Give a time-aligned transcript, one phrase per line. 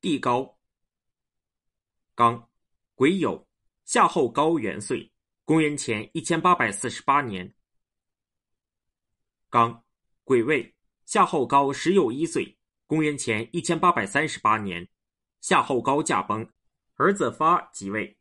[0.00, 0.58] 地高，
[2.14, 2.48] 刚，
[2.94, 3.44] 癸酉，
[3.84, 5.12] 夏后高元岁，
[5.44, 7.54] 公元前一千八百四十八年。
[9.50, 9.84] 刚，
[10.24, 10.74] 癸未，
[11.04, 14.88] 夏后高十有一岁，公元前一千八百三十八年，
[15.40, 16.50] 夏后高驾崩，
[16.94, 18.19] 儿子发即位。